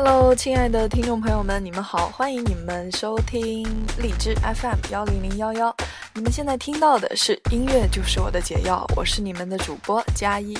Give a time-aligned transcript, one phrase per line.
[0.00, 3.64] Hello，亲爱的听众朋友们，你们好，欢迎你们收听
[4.00, 5.74] 荔枝 FM 幺零零幺幺。
[6.14, 10.56] 你们现在听到的是音乐就是我的解药，我是你们的主播佳一。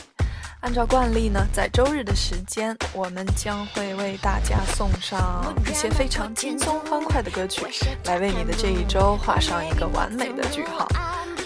[0.59, 7.65] 按照惯例呢，在周日的时间，我们将会为大家送上一些非常轻松欢快的歌曲，
[8.07, 10.89] 来为你的这一周画上一个完美的句号。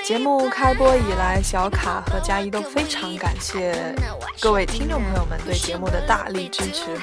[0.03, 3.95] 节目开播以来，小卡和佳一都非常感谢
[4.41, 6.99] 各位听众朋友们对节目的大力支持。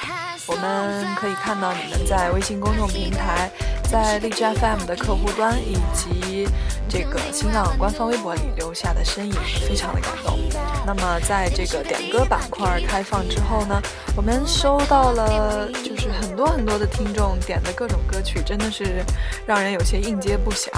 [0.49, 3.49] 我们可以看到你们在微信公众平台、
[3.83, 6.47] 在荔枝 FM 的客户端以及
[6.89, 9.33] 这个新浪官方微博里留下的身影，
[9.67, 10.39] 非常的感动。
[10.87, 13.79] 那么，在这个点歌板块开放之后呢，
[14.15, 19.05] 我们收到了就是很多很多的听众点的各种歌曲，真的是
[19.45, 20.69] 让人有些应接不暇。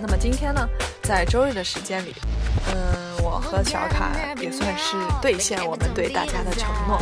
[0.00, 0.66] 那么今天呢，
[1.02, 2.14] 在周日的时间里，
[2.68, 6.98] 嗯，我和小卡也算是兑现我们对大家的承诺，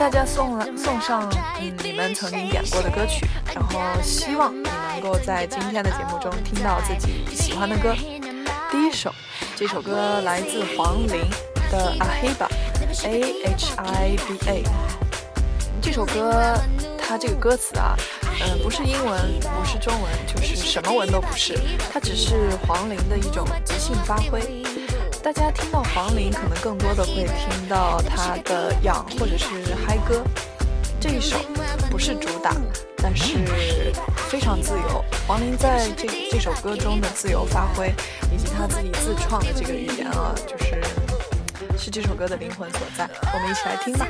[0.00, 7.94] 大家送了送上嗯你们曾经点过的歌曲，然后希望你能够在今天的节目中听到自己喜欢的歌。
[8.70, 9.14] 第一首，
[9.54, 11.28] 这首歌来自黄龄
[11.70, 12.48] 的《Ahiba》
[13.06, 14.62] ，A H I B A。
[15.82, 16.54] 这首歌，
[16.98, 17.94] 它这个歌词啊。
[18.42, 21.60] 嗯，不是英文，不是中文，就是什么文都不是，
[21.92, 24.40] 它只是黄龄的一种即兴发挥。
[25.22, 29.46] 大家听到黄龄，可能更多的会听到她的痒或者是
[29.86, 30.24] 嗨歌。
[30.98, 31.36] 这一首
[31.90, 32.52] 不是主打，
[32.96, 33.36] 但是
[34.28, 35.04] 非常自由。
[35.26, 37.92] 黄龄在这这首歌中的自由发挥，
[38.32, 40.82] 以及他自己自创的这个语言啊，就是
[41.78, 43.08] 是这首歌的灵魂所在。
[43.34, 44.06] 我们一起来听吧。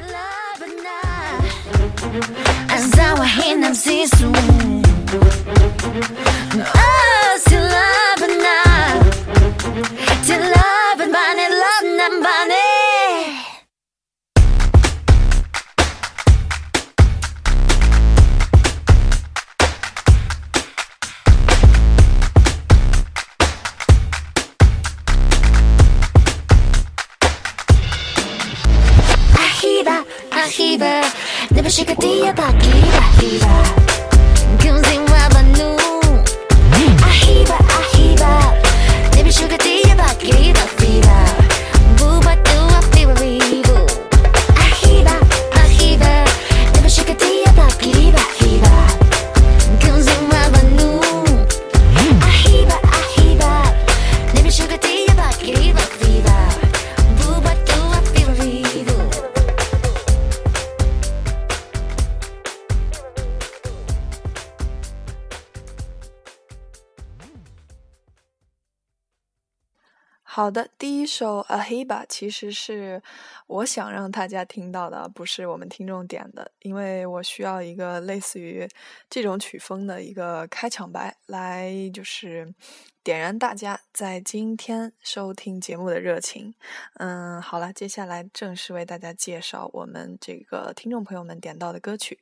[70.32, 73.02] 好的，第一首《Ahiba》其实是
[73.48, 78.68] 我想让大家听到的，不是我们听众点的，因为我需要一个类似于
[79.10, 82.54] 这种曲风的一个开场白，来就是
[83.02, 86.54] 点燃大家在今天收听节目的热情。
[87.00, 92.20] 嗯，好了，接下来正式为大家介绍我们这个听众朋友们点到的歌曲。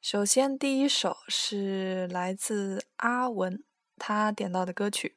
[0.00, 3.62] 首先，第一首是来自阿文
[3.98, 5.16] 他点到的歌曲。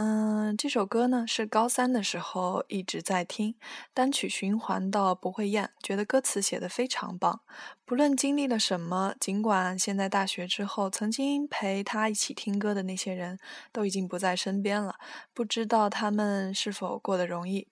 [0.00, 3.56] 嗯，这首歌呢是高三的时候一直在听，
[3.92, 7.40] 单曲循环到不会厌，觉得歌词写得非常棒。
[7.84, 13.40] 不论经历了什么，尽管现在大学之后，曾经陪他一起听歌的那些人
[13.72, 14.94] 都已经不在身边了，
[15.34, 17.66] 不知道他们是否过得容易。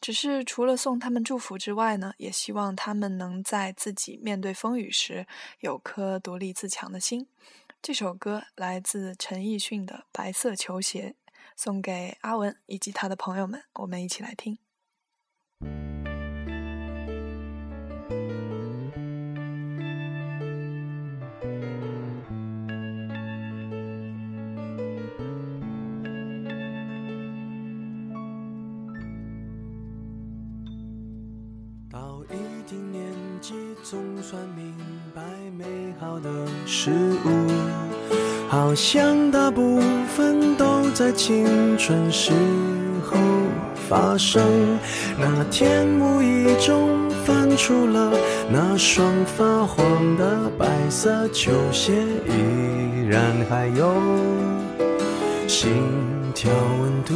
[0.00, 5.26] 只是除了送他们祝福之外呢，也希望他们能在自己面对风雨时
[5.58, 7.26] 有颗独立自强的心。
[7.82, 11.16] 这首歌来自陈奕迅的《白色球鞋》。
[11.56, 14.58] 送给阿文以及他的朋友们，我们一起来听。
[31.90, 34.74] 到一定年纪，总算明
[35.14, 36.90] 白美好的事
[37.24, 39.78] 物，好像大不
[40.94, 42.30] 在青春时
[43.04, 43.18] 候
[43.88, 44.78] 发生。
[45.18, 48.12] 那天无意中翻出了
[48.48, 51.92] 那双发黄的白色球鞋，
[52.26, 53.20] 依然
[53.50, 53.92] 还有
[55.48, 55.72] 心
[56.32, 56.48] 跳
[56.80, 57.12] 温度。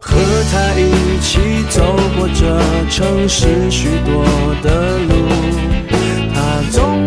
[0.00, 0.16] 和
[0.50, 1.38] 他一起
[1.70, 1.82] 走
[2.16, 2.44] 过这
[2.90, 4.24] 城市许多
[4.62, 5.14] 的路，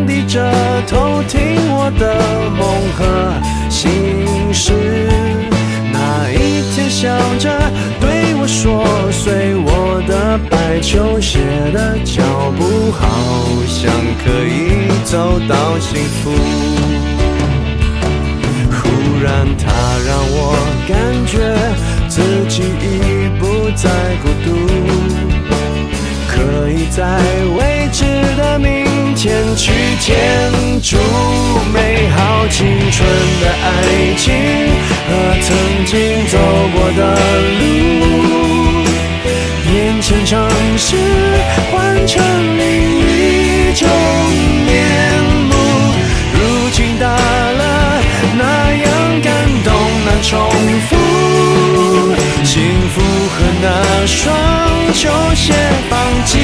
[0.10, 0.52] 低着
[0.88, 1.40] 头听
[1.72, 2.16] 我的
[2.58, 2.68] 梦
[2.98, 3.40] 和
[3.70, 4.74] 心事。
[5.94, 7.08] 那一天笑
[7.38, 7.48] 着
[8.02, 11.38] 对我说，随我的白球鞋
[11.72, 12.24] 的脚
[12.58, 13.06] 步，好
[13.68, 13.94] 像
[14.26, 16.32] 可以走到幸福。
[18.72, 18.90] 忽
[19.24, 19.70] 然，它
[20.08, 20.58] 让我
[20.88, 20.98] 感
[21.28, 21.38] 觉
[22.08, 22.20] 自
[22.50, 23.88] 己已不再
[24.24, 24.48] 孤独，
[26.28, 27.22] 可以在
[27.60, 28.04] 未知
[28.36, 28.79] 的明
[29.60, 30.16] 去建
[30.82, 30.96] 筑
[31.74, 33.06] 美好青春
[33.42, 33.68] 的爱
[34.16, 34.32] 情
[35.06, 35.10] 和
[35.42, 35.48] 曾
[35.86, 36.38] 经走
[36.74, 37.02] 过的
[37.60, 37.62] 路，
[39.66, 40.96] 变成城市，
[41.70, 42.24] 换成
[42.58, 42.64] 另
[43.06, 43.86] 一种
[44.66, 44.72] 面
[45.50, 45.52] 目。
[46.34, 46.40] 如
[46.72, 48.02] 今大了，
[48.38, 48.44] 那
[48.78, 49.28] 样感
[49.66, 49.68] 动
[50.06, 50.50] 难重
[50.88, 50.96] 复，
[52.46, 52.64] 幸
[52.96, 53.02] 福
[53.36, 54.18] 和那双
[54.94, 55.54] 球鞋
[55.90, 56.38] 放弃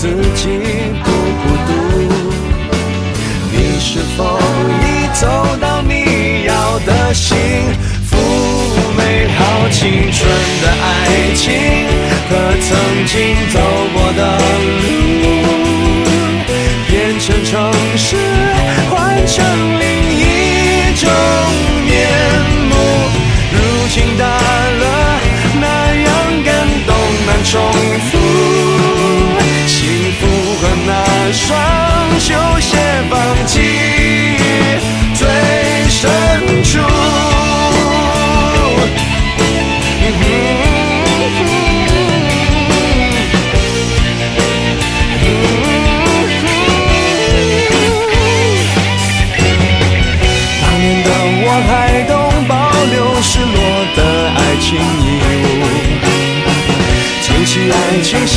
[0.00, 0.06] 自
[0.36, 0.46] 己
[1.02, 1.70] 不孤独。
[3.50, 4.38] 你是否
[4.80, 5.26] 已走
[5.60, 7.36] 到你要的幸
[8.06, 8.16] 福？
[8.96, 10.30] 美好青春
[10.62, 11.42] 的爱情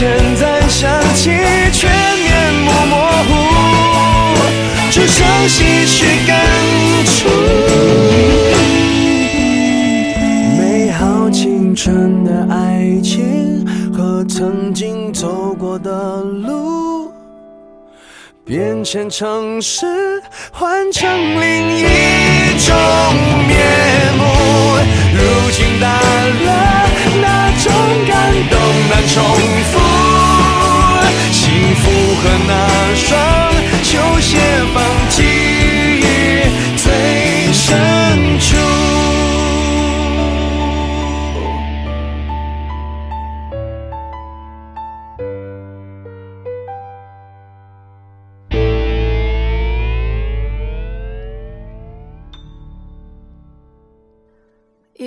[0.01, 1.29] 现在想起
[1.71, 2.95] 却面目模
[3.27, 3.29] 糊，
[4.89, 6.33] 只剩唏嘘感
[7.05, 7.29] 触。
[10.57, 13.63] 美好青春的爱情
[13.95, 17.11] 和曾经走过的路。
[18.43, 19.85] 变迁城市，
[20.51, 21.07] 换成
[21.39, 21.70] 另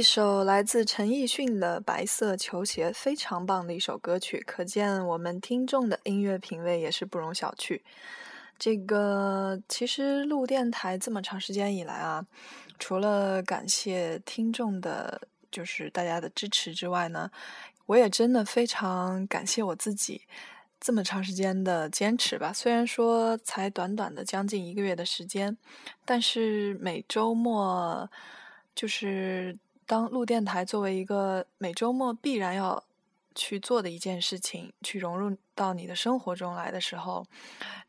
[0.05, 7.81] 首来自陈奕迅的《白色球鞋》，非常棒的一首歌曲，可见我们听众的音乐品味也是不容小觑。
[8.59, 12.25] 这个其实录电台这么长时间以来啊，
[12.79, 17.31] 除了感谢听众的，就是大家的支持之外呢，
[17.87, 20.21] 我也真的非常感谢我自己
[20.79, 22.53] 这么长时间的坚持吧。
[22.53, 25.57] 虽然说才短短的将近一个月的时间，
[26.05, 28.09] 但是每周末
[28.75, 29.57] 就是
[29.87, 32.83] 当录电台作为一个每周末必然要
[33.35, 37.27] 去做的一件事情，去融入到你的生活中来的时候，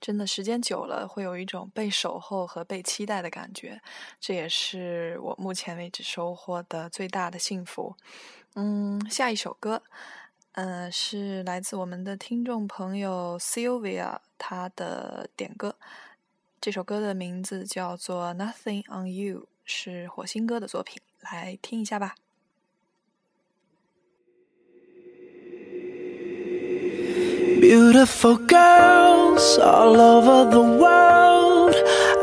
[0.02, 3.80] 真的时间久了会有一种被守候和被期待的感觉，
[4.20, 7.96] 这也是我目前为止收获的最大的幸福。
[8.56, 9.84] 嗯，下一首歌，
[10.54, 15.76] 嗯、是来自我们的听众朋友 Sylvia 她的点歌，
[16.60, 22.15] 这首歌的名字叫做《Nothing on You》，是火星哥的作品，来听一下吧。
[27.61, 31.75] Beautiful girls all over the world.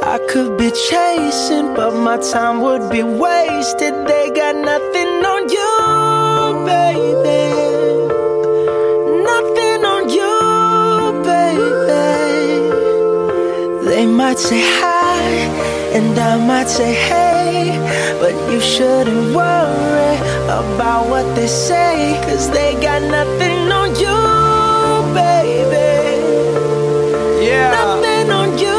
[0.02, 3.94] I could be chasing, but my time would be wasted.
[4.08, 5.74] They got nothing on you,
[6.66, 7.54] baby.
[9.30, 10.36] Nothing on you,
[11.24, 12.00] baby.
[13.88, 14.91] They might say hi,
[15.95, 17.77] and I might say hey,
[18.19, 20.17] but you shouldn't worry
[20.49, 24.19] about what they say, cause they got nothing on you,
[25.13, 25.93] baby.
[27.45, 27.71] Yeah.
[27.73, 28.73] Nothing on you.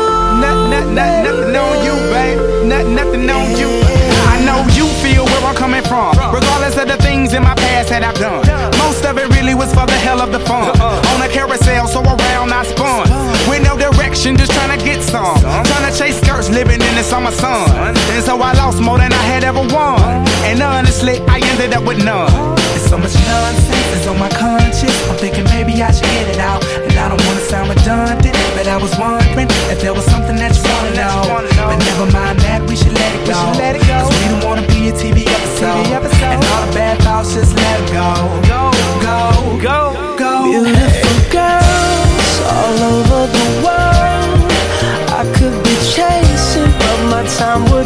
[0.44, 2.40] Not, not, not, nothing on you, babe.
[2.66, 3.70] Not, nothing on you.
[4.34, 6.18] I know you feel where I'm coming from.
[6.34, 8.42] Regardless of the things in my past that I've done.
[8.80, 10.70] Most of it really was for the hell of the fun.
[10.82, 11.14] Uh-uh.
[11.14, 13.08] On a carousel, so around I spun.
[13.50, 15.40] With no direction, just trying to get some.
[15.42, 17.70] Trying to chase skirts, living in the summer sun.
[18.14, 20.00] And so I lost more than I had ever won.
[20.46, 22.30] And honestly, I ended up with none.
[22.72, 24.94] There's so much nonsense is on my conscience.
[25.10, 26.64] I'm thinking maybe I should get it out.
[26.86, 30.54] And I don't wanna sound redundant, but I was wondering if there was something that
[30.56, 31.20] you wanna know.
[31.58, 33.40] But never mind that, we should let it go.
[33.90, 35.90] Cause we don't wanna be a TV episode.
[35.90, 38.10] And all the bad thoughts, just let it go.
[38.46, 38.62] Go,
[39.02, 40.34] go, go, go.
[40.46, 41.83] Beautiful girls
[42.60, 44.52] all over the world.
[45.20, 47.83] I could be chasing, but my time would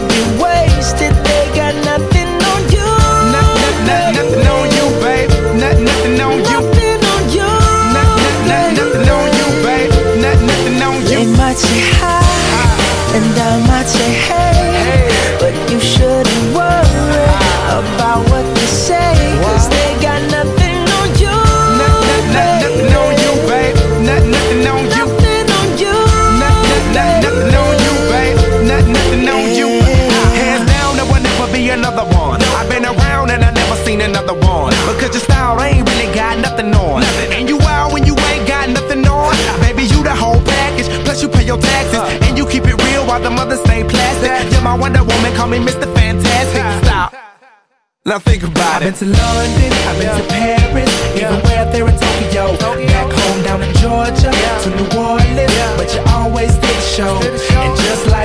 [45.37, 45.85] call me Mr.
[45.93, 46.65] Fantastic.
[46.83, 47.13] Stop.
[48.05, 48.87] Now think about it.
[48.87, 52.57] I've been to London, I've been to Paris, even where there in Tokyo.
[52.57, 54.31] Back home down in Georgia,
[54.63, 57.13] to New Orleans, but you always did show.
[57.21, 58.16] And just like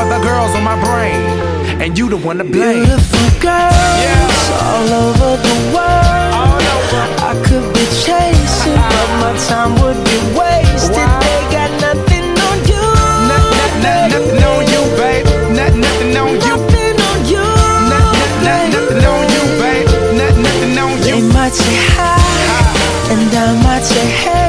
[0.00, 1.20] other girls on my brain,
[1.82, 2.84] and you the one to blame.
[2.84, 6.58] Beautiful girls all over the world.
[7.30, 11.08] I could be chasing, but my time would be wasted.
[11.24, 12.86] They got nothing on you.
[14.12, 15.26] Nothing on you, babe.
[15.60, 16.56] Nothing on you.
[16.56, 17.46] Nothing on you.
[18.40, 19.88] Nothing on you, babe.
[20.16, 21.28] Nothing on They you.
[21.36, 22.18] might say hi,
[23.12, 24.39] and I might say hey,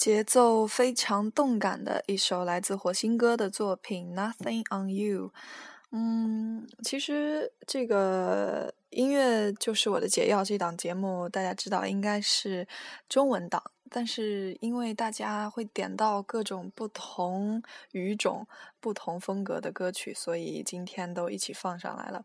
[0.00, 5.28] 节奏非常动感的一首来自火星哥的作品《Nothing on You》。
[5.90, 12.66] 嗯，其实这个音乐就是我的解药这档节目，大家知道应该是
[13.10, 18.46] 中文档，但是因为大家会点到各种不同语种、
[18.80, 22.24] 不同风格的歌曲，所以今天都一起放上来了。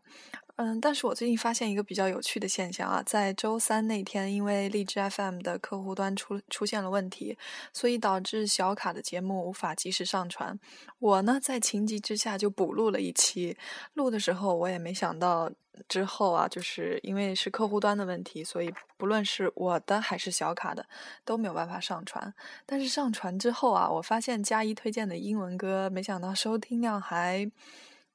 [0.56, 7.36] 嗯，但是我最近发现一个比较有趣的现象啊，在周三那天，因为荔枝 FM 的客户端出出现了问题，
[7.74, 10.58] 所以导致小卡的节目无法及时上传。
[10.98, 13.54] 我呢，在情急之下就补录了一期，
[13.92, 15.52] 录的时候我也没想到
[15.90, 20.86] 之后啊，就是因为是客户端的问题，所以不论是我的还是小卡的
[21.22, 22.32] 都没有办法上传。
[22.64, 27.46] 但是上传之后啊，我发现佳一推荐的英文歌，没想到收听量还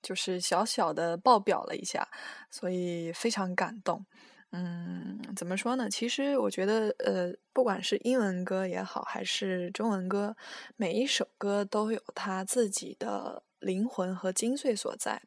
[0.02, 2.08] 就是小小的爆表了一下，
[2.50, 4.06] 所以非常感动。
[4.54, 5.90] 嗯，怎么说呢？
[5.90, 10.36] 其实我觉得，呃，不管是英文歌也好，还是中文歌，
[10.76, 15.22] 每一首歌都有它自己的灵魂和精髓所在。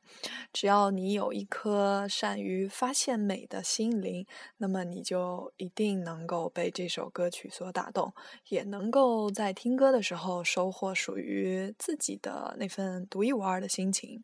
[0.53, 4.27] 只要你有一颗善于发现美的心灵，
[4.59, 8.13] 那么你就一定能够被这首歌曲所打动，
[8.49, 14.23] 也能够在听歌的时候收获属于自己的那份独一无二的心情。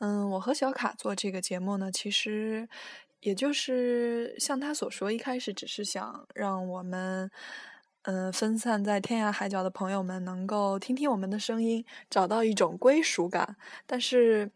[0.00, 2.68] 嗯，我和小卡做这个节目呢，其实
[3.20, 7.30] 也就是像他所说，一开始只是想让我们。
[8.06, 13.56] 嗯，分散在天涯海角的朋友们能够听听我们的声音，找到一种归属感。
[13.84, 14.48] 但是，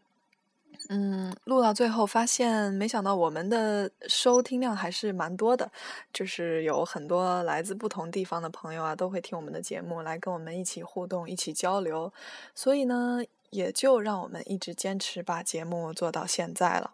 [0.87, 5.69] 嗯，录到最后发现，没想到我们的收听量还是蛮多的，
[6.13, 12.13] 就是有很多来自不同地方的朋友啊，都会听我们的节目，来跟我们一起互动、一起交流。
[12.55, 16.91] 所以呢，也就让我们一直坚持把节目做到现在了。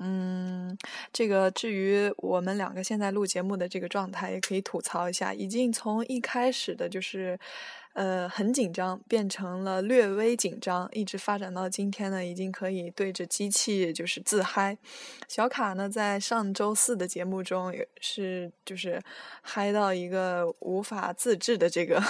[0.00, 0.76] 嗯，
[1.12, 7.36] 这个至于我们两个现在录节目的这个状态，也可以吐槽一下，已经从一开始的就是，
[7.94, 14.78] 呃，很紧张，变成了略微紧张，一直发展到今天呢，已经可以对着机器就是自嗨。
[15.26, 19.02] 小卡呢，在上周四的节目中也是就是
[19.42, 22.00] 嗨到一个无法自制的这个。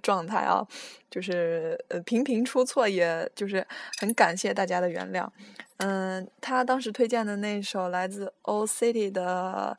[0.00, 0.66] 状态啊，
[1.10, 3.66] 就是呃频频出错，也就是
[3.98, 5.28] 很感谢大家的原谅。
[5.78, 9.76] 嗯，他当时推荐的那首来自 O City 的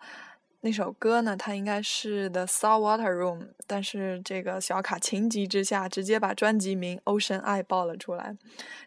[0.62, 8.36] 那首歌呢，它应该是 The Saltwater Room，但是这个小卡情急之下，直接把专辑名 Ocean Eye 报了出来。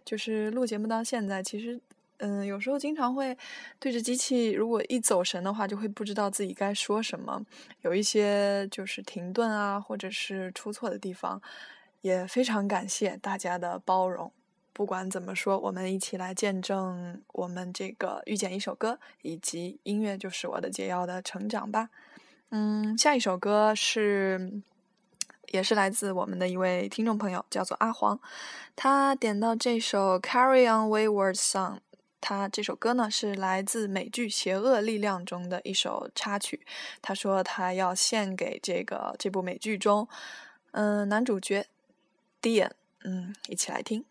[0.05, 1.81] 就是录节目到现在，其实。
[2.19, 3.37] 嗯，有时候经常会
[3.79, 7.45] 对着机器，如果一走神的话，就会不知道自己该说什么，
[7.83, 11.41] 有一些就是停顿啊，或者是出错的地方，
[12.01, 14.33] 也非常感谢大家的包容。
[14.73, 21.91] 不管怎么说，我们一起来见证我们这个遇见一首歌，以及音乐就是我的解药的成长吧。
[22.51, 24.53] 嗯，下一首歌是，
[25.49, 28.21] 也是来自我们的一位听众朋友，叫做阿黄，
[28.75, 31.77] 他点到这首《Carry On Wayward Song》。
[32.21, 36.67] 他这首歌呢是来自美剧《邪恶力量》中的一首插曲。
[37.01, 40.09] 他说他要献给这个这部美剧中，
[40.73, 41.67] 嗯、男主角
[42.43, 42.71] Dean。
[43.05, 44.05] 嗯，一起来听。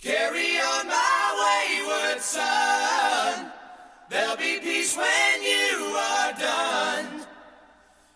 [0.00, 3.50] Carry on my wayward son.
[4.08, 7.26] There'll be peace when you are done.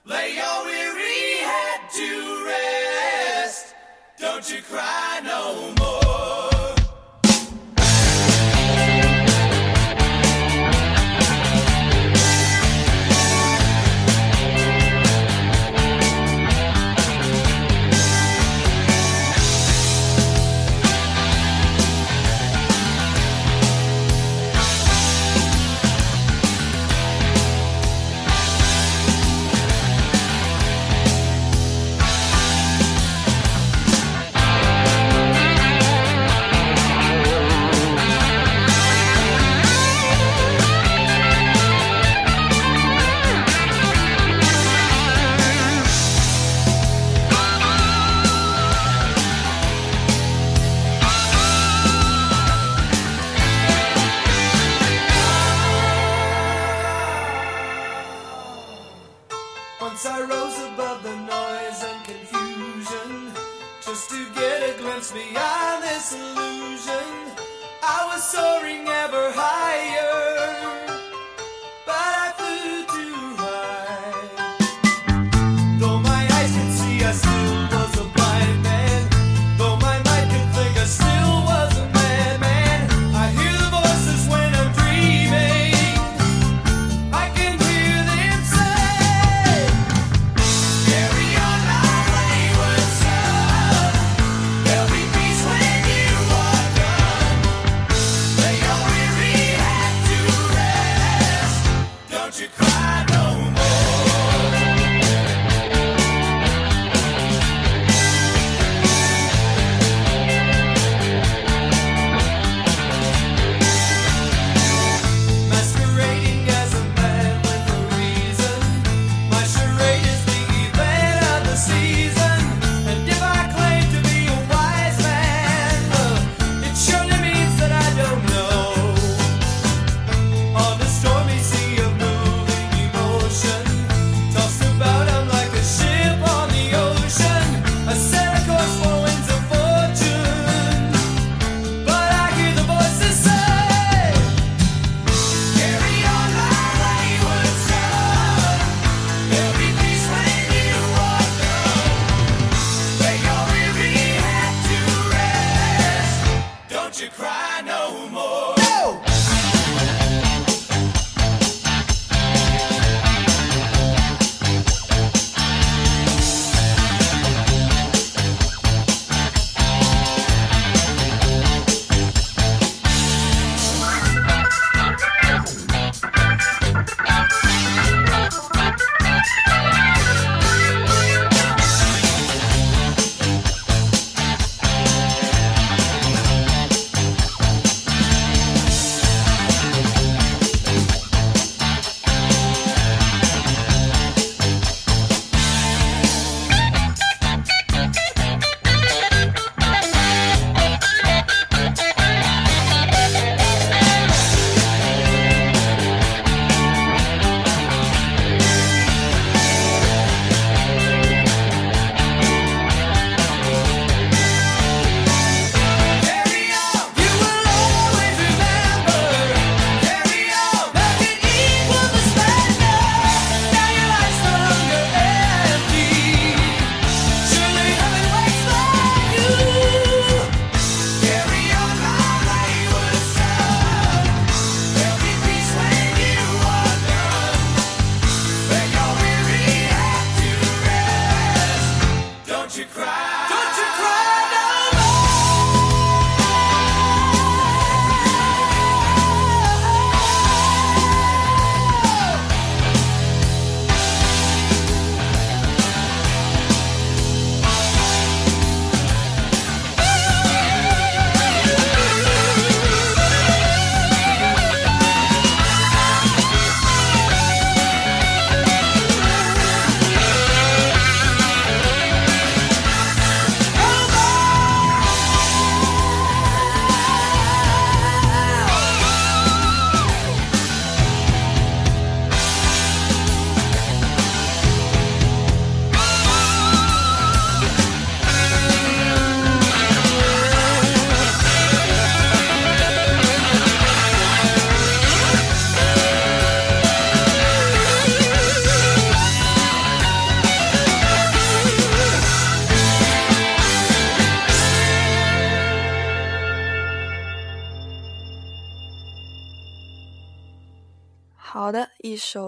[0.04, 3.74] Lay your weary head to rest.
[4.18, 5.83] Don't you cry no more.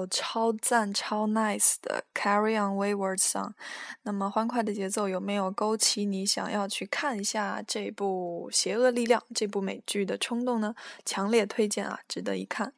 [0.07, 3.55] 超赞超 nice 的 carry on waywards on
[4.03, 10.75] 那么欢快的节奏有没有勾起你想要去看一下这部邪恶力量，这部美剧的冲动呢？
[11.05, 12.73] 强烈推荐啊，值得一看。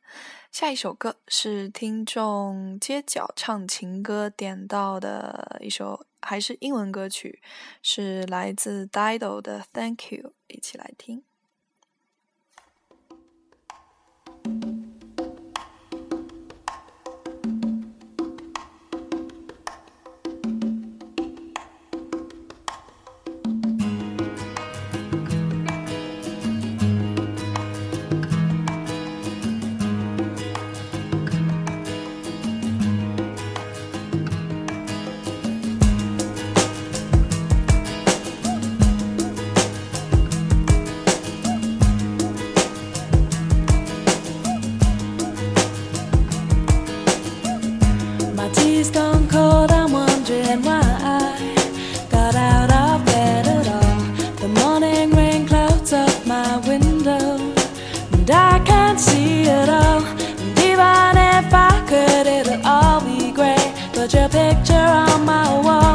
[0.51, 7.43] 下一首歌是听众街角唱情歌点到的一首，还是英文歌曲，
[7.83, 11.28] 是来自 Dido 的 thank you 一起来听。
[64.31, 65.88] picture on my wall.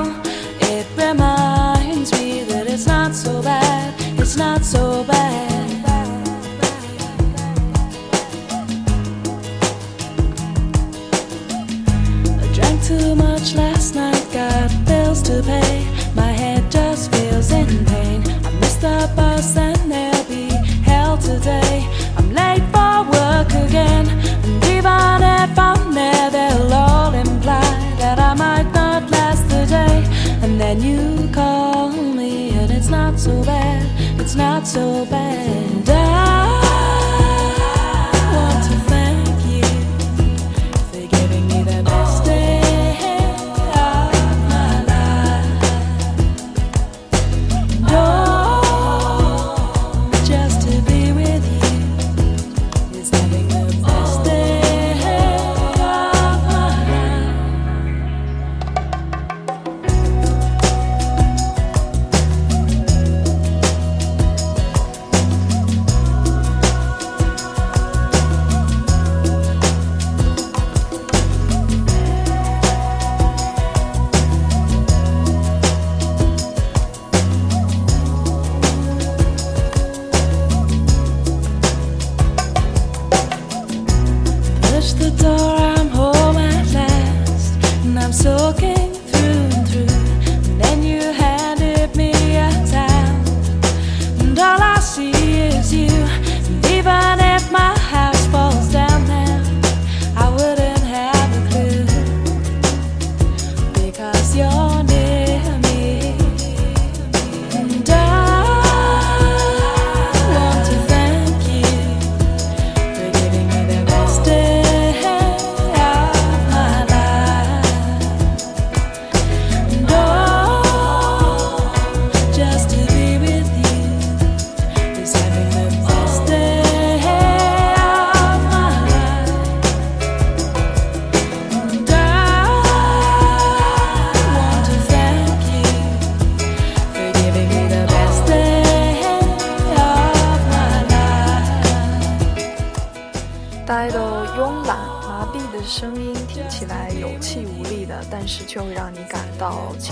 [34.36, 35.73] not so bad.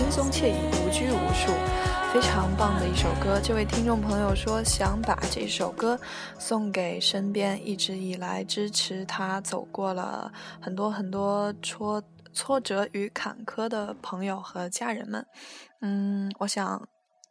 [0.02, 1.54] 轻松惬意、无拘无束，
[2.12, 3.40] 非常棒的一首歌。
[3.40, 5.98] 这位听众朋友说想把这首歌
[6.40, 15.24] 送给身边一直以来支持他、走过了很多很多挫挫折与坎坷的朋友和家人们。
[15.82, 16.90] 嗯，我想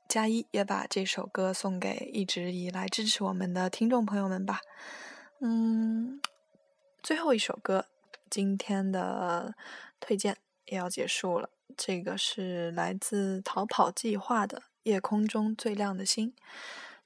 [0.09, 4.61] 加一也把这首歌送给一直以来支持我们的听众朋友们吧。
[5.41, 6.21] 嗯，
[7.03, 7.87] 最后一首歌，
[8.31, 9.55] 今天的
[9.99, 10.37] 推荐
[10.71, 11.51] 也要结束了。
[11.77, 16.33] 这个是来自逃跑计划的《夜空中最亮的星》。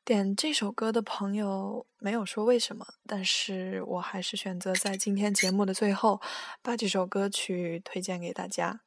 [0.04, 6.20] 点这首歌的朋友没有说为什么，但是我还是选择在今天节目的最后
[6.62, 8.80] 把这首歌曲推荐给大家。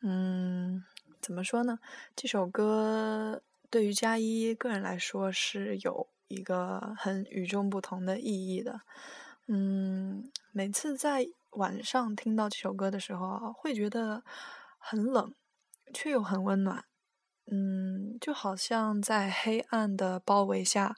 [0.00, 0.84] 嗯，
[1.20, 1.78] 怎么说呢？
[2.16, 6.08] 这首歌对于佳一个人来说是有。
[6.30, 8.82] 一个很与众不同的意义的，
[9.48, 14.22] 嗯，每次在晚上听到这首歌的时候，会觉得
[14.78, 15.34] 很冷，
[15.92, 16.84] 却又很温暖，
[17.46, 20.96] 嗯，就好像在黑暗的包围下，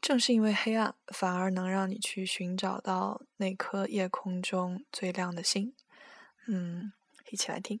[0.00, 5.74] 正是因为黑暗，反而能让你去寻找到那颗夜空中最亮的星，
[6.46, 6.92] 嗯，
[7.30, 7.80] 一起来听。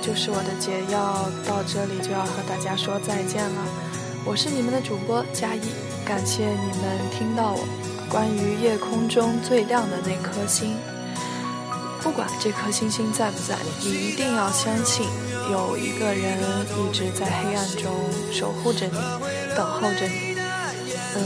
[0.00, 3.64] 就是我的解药，到这里就要和大家说再见了。
[4.24, 5.60] 我是你们的主播佳一，
[6.04, 7.68] 感谢你们听到我
[8.08, 10.76] 关于夜空中最亮的那颗星。
[12.02, 15.06] 不管这颗星星在不在，你一定要相信，
[15.50, 16.38] 有一个人
[16.78, 17.94] 一直在黑暗中
[18.32, 18.96] 守护着你，
[19.54, 20.34] 等候着你。
[21.14, 21.20] 嗯，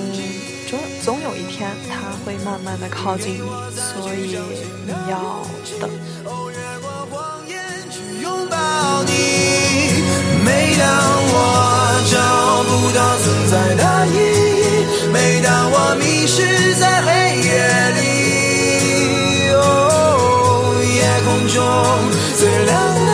[0.68, 4.36] 总总有一天他会慢慢的靠近你，所以
[4.84, 5.46] 你要
[5.80, 5.88] 等。
[9.06, 9.10] 你
[10.44, 10.82] 每当
[11.32, 11.34] 我
[12.10, 12.14] 找
[12.68, 17.08] 不到存在的意义，每当我迷失在黑
[17.40, 17.50] 夜
[17.96, 18.00] 里。
[19.52, 19.56] 哦，
[20.82, 21.56] 夜空中
[22.38, 22.72] 最亮
[23.06, 23.13] 的